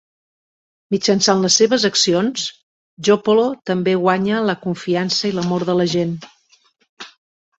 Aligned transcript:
Mitjançant 0.93 1.43
les 1.43 1.57
seves 1.61 1.83
accions, 1.89 2.45
Joppolo 3.09 3.45
també 3.71 3.95
guanya 4.05 4.39
la 4.51 4.55
confiança 4.63 5.23
i 5.31 5.35
l'amor 5.39 5.67
de 5.71 5.75
la 5.81 5.87
gent. 5.95 6.17